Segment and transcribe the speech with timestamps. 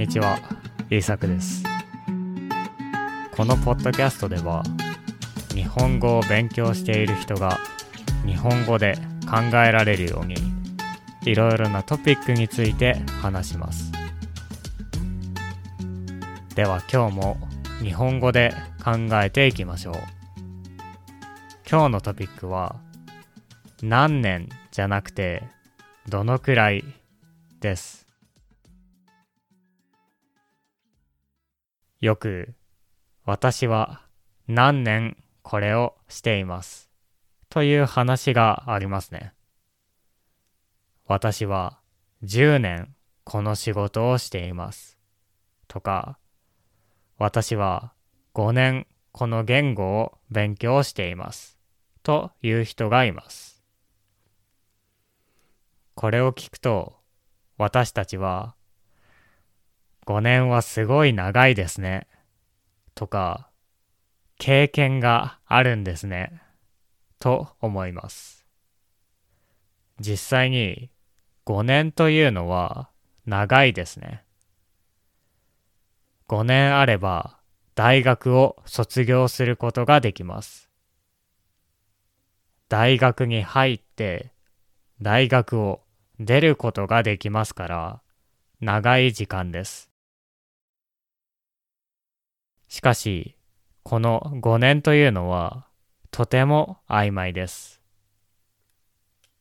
[0.00, 0.38] にちは、
[0.88, 1.62] イーサクです。
[3.36, 4.62] このポッドキャストでは、
[5.52, 7.58] 日本語を勉強している人が
[8.24, 8.96] 日本語で
[9.30, 10.36] 考えられるように、
[11.26, 13.92] いろいろなトピックについて話します。
[16.54, 17.36] では今日も
[17.82, 18.92] 日本語で考
[19.22, 19.94] えていきましょう。
[21.70, 22.76] 今日のトピックは、
[23.82, 25.42] 何年じゃなくて、
[26.08, 26.84] どのくらい
[27.60, 28.09] です。
[32.00, 32.54] よく、
[33.26, 34.00] 私は
[34.48, 36.90] 何年これをしています。
[37.50, 39.34] という話がありますね。
[41.06, 41.78] 私は
[42.22, 44.98] 10年この仕事をしています。
[45.68, 46.18] とか、
[47.18, 47.92] 私は
[48.32, 51.58] 5年この言語を勉強しています。
[52.02, 53.62] という人がいます。
[55.94, 56.94] これを聞くと、
[57.58, 58.54] 私たちは、
[60.10, 62.08] 5年はすごい長いですね。
[62.96, 63.48] とか、
[64.38, 66.42] 経験があるんですね。
[67.20, 68.44] と思います。
[70.00, 70.90] 実際に
[71.46, 72.90] 5年というのは
[73.24, 74.24] 長いですね。
[76.26, 77.38] 5年あれば
[77.76, 80.68] 大学を卒業することができます。
[82.68, 84.32] 大学に入って
[85.00, 85.82] 大学を
[86.18, 88.02] 出ることができますから
[88.60, 89.89] 長い時間です。
[92.70, 93.34] しかし、
[93.82, 95.66] この5年というのは
[96.12, 97.80] とても曖昧です。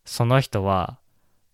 [0.03, 0.99] その人は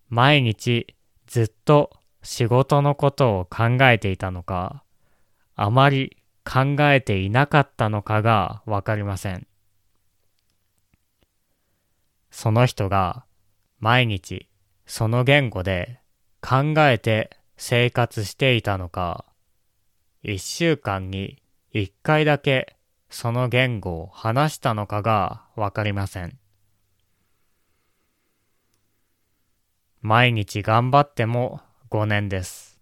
[0.08, 0.96] 毎日
[1.28, 1.92] ずっと
[2.24, 4.86] 仕事のことを考えていたのか、
[5.56, 9.46] あまり考えていなかったのかがわかりません。
[12.32, 13.26] その人が
[13.80, 14.48] 毎日
[14.86, 16.00] その言語で
[16.42, 19.26] 考えて生活していたのか、
[20.24, 21.42] 一週間に
[21.78, 22.78] 一回だけ
[23.10, 26.40] その言語を話したのかがわかりません。
[30.00, 31.60] 毎日頑張っても
[31.92, 32.80] 5年です。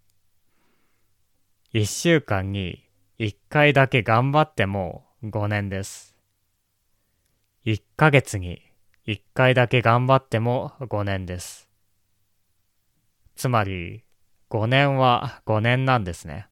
[1.71, 2.83] 一週間に
[3.17, 6.15] 一回だけ頑張っても5年です。
[7.63, 8.61] 一ヶ月に
[9.07, 11.67] 一回だけ頑張っても5年です。
[13.35, 14.03] つまり
[14.51, 16.45] 5年は5年なんですね。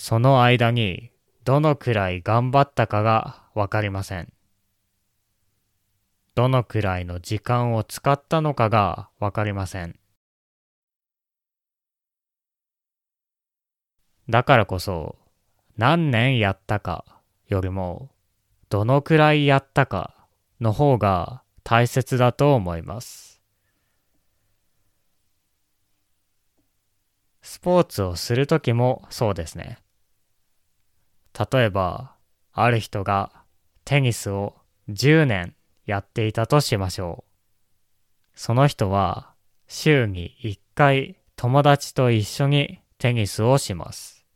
[0.00, 1.10] その間に
[1.42, 4.32] どのくらい頑張ったかがわかりません。
[6.36, 9.98] どのくらいの時間を使ったのかがわかりません。
[14.30, 15.18] だからこそ、
[15.76, 17.04] 何年やったか
[17.48, 18.08] よりも、
[18.70, 20.14] どのくらいやったか
[20.60, 23.42] の方が大切だと思います。
[27.42, 29.80] スポーツをするときもそうですね。
[31.38, 32.16] 例えば、
[32.52, 33.30] ある人が
[33.84, 34.56] テニスを
[34.88, 35.54] 10年
[35.86, 37.28] やっていたとしましょう。
[38.34, 39.34] その人は
[39.68, 44.26] 週に1回友達と一緒にテニスをします。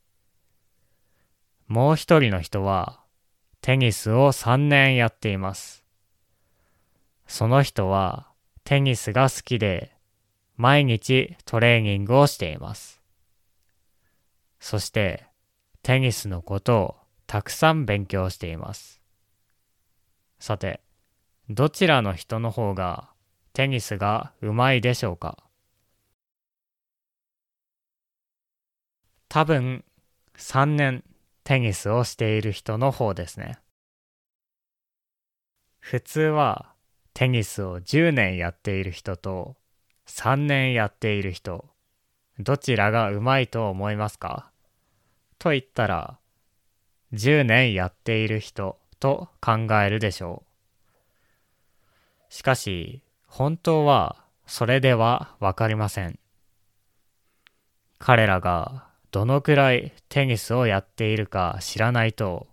[1.66, 3.00] もう一人の人は
[3.60, 5.84] テニスを3年やっています。
[7.26, 8.28] その人は
[8.62, 9.96] テニスが好きで
[10.56, 13.00] 毎日トレーニングをしています。
[14.60, 15.31] そして
[15.82, 19.00] テニスのことをたくさん勉強しています。
[20.38, 20.80] さて、
[21.50, 23.10] どちらの人の方が
[23.52, 25.38] テニスがうまいでしょうか？
[29.28, 29.84] 多分
[30.36, 31.02] 3年
[31.42, 33.58] テニスをしている人の方ですね。
[35.80, 36.74] 普通は
[37.12, 39.56] テニスを10年やっている人と
[40.06, 41.64] 3年やっている人、
[42.38, 44.51] どちらがうまいと思いますか？
[45.42, 46.20] と言ったら、
[47.14, 50.44] 10年やっている人と考えるでしょ
[52.30, 52.32] う。
[52.32, 56.20] しかし、本当はそれではわかりません。
[57.98, 62.46] 彼らがどのくらいテニスをやっているか知らないと、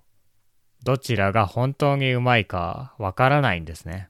[0.81, 4.09] どちらが本当にうまいかわからないんですね。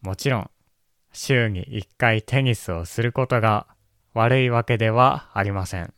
[0.00, 0.50] もちろん、
[1.12, 3.68] 週に1回テニスをすることが
[4.16, 5.92] 悪いわけではありません。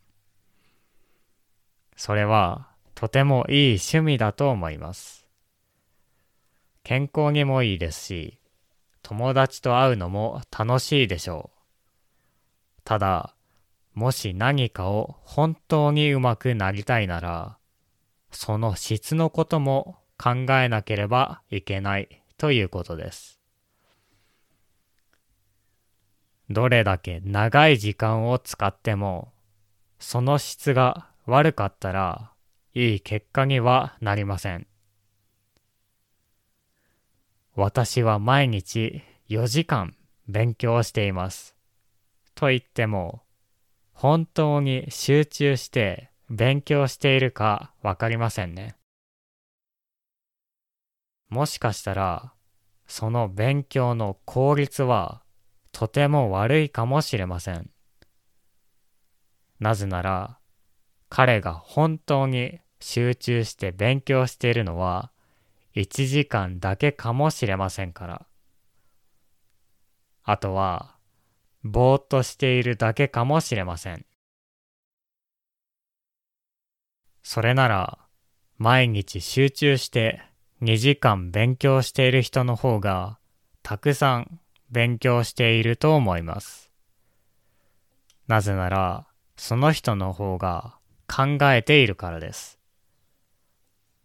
[1.95, 2.67] それは
[2.97, 5.25] とてもいい趣味だと思います。
[6.83, 8.41] 健康にもいいですし、
[9.03, 12.81] 友達と会うのも楽しいでしょう。
[12.83, 13.37] ただ、
[13.95, 17.57] もし何かを本当にうまくなりたいなら、
[18.33, 23.38] その質のことも考えなければいけないということです。
[26.51, 29.33] どれだけ長い時間を使っても、
[29.99, 32.33] その質が悪かったら、
[32.75, 34.67] いい結果にはなりません。
[37.55, 39.97] 私は毎日4時間
[40.29, 41.55] 勉強しています。
[42.35, 43.23] と言っても、
[43.93, 48.77] 本当に集中して勉強しているかわかりませんね。
[51.29, 52.33] もしかしたら、
[52.87, 55.23] その勉強の効率は
[55.79, 57.71] とても悪いかもしれません。
[59.61, 60.41] なぜなら、
[61.09, 65.13] 彼が本当に集中して勉強しているのは
[65.77, 68.27] 1時間だけかもしれませんから。
[70.25, 70.97] あとは、
[71.63, 74.05] ぼーっとしているだけかもしれません。
[77.23, 78.01] それなら、
[78.57, 80.21] 毎日集中して
[80.61, 83.21] 2時間勉強している人の方が、
[83.63, 86.71] たくさん勉強していると思います。
[88.27, 89.07] なぜなら、
[89.37, 90.77] その人の方が
[91.07, 92.59] 考えているからです。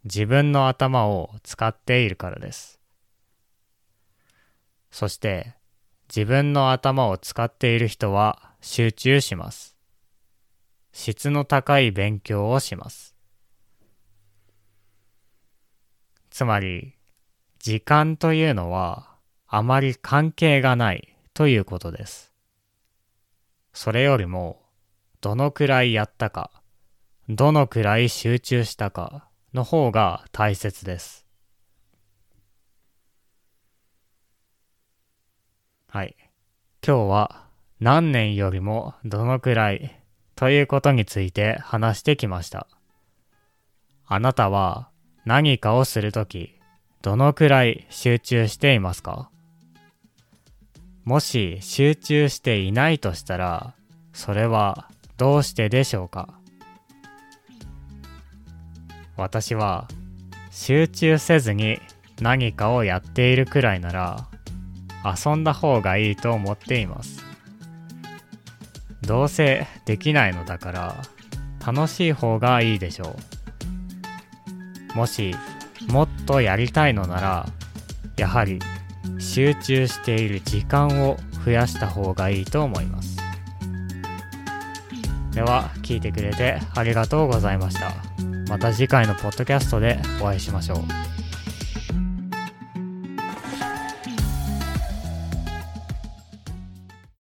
[0.06, 2.80] 自分の頭を使っているからです。
[4.92, 5.56] そして、
[6.08, 9.76] 自分の頭を使っている人は集中します。
[10.92, 13.16] 質の高い勉強をします。
[16.30, 16.96] つまり、
[17.60, 19.13] 時間というのは
[19.56, 22.34] あまり関係がないということです。
[23.72, 24.64] それよりも、
[25.22, 26.50] どのくらいやったか、
[27.30, 31.28] どのくらい集中したかの方が大切です。
[35.88, 36.16] はい。
[36.84, 37.46] 今日は
[37.80, 40.02] 何年よりもどのくらい
[40.34, 42.66] ということについて話してきました。
[44.08, 44.90] あなたは
[45.26, 46.60] 何かをするとき、
[47.04, 49.30] どのくらい集中していますか？
[51.06, 53.74] もし集中していないとしたら、
[54.14, 56.30] それはどうしてでしょうか？
[59.18, 59.88] 私は
[60.50, 61.80] 集中せずに
[62.22, 64.28] 何かをやっているくらいなら
[65.04, 67.24] 遊んだ方がいいと思っています。
[69.02, 70.96] どうせできないのだから
[71.66, 73.18] 楽しい方がいいでしょ
[74.96, 74.98] う。
[74.98, 75.36] もし
[75.90, 77.46] もっとやりたいのなら
[78.16, 78.60] やはり
[79.34, 83.18] 集中している時間を増やした方がいいと思います。
[85.32, 87.96] では聞いてくれてありがとうございました。
[88.48, 90.78] また次回のポッドキャストでお会いしましょう。